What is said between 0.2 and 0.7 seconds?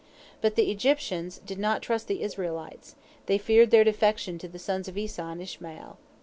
But